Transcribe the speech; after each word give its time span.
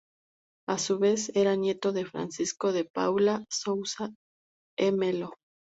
A 0.67 0.79
su 0.79 0.97
vez, 0.97 1.31
era 1.35 1.55
nieto 1.55 1.91
de 1.91 2.05
Francisco 2.05 2.71
de 2.73 2.85
Paula 2.85 3.45
Sousa 3.51 4.09
e 4.75 4.91
Melo. 4.91 5.35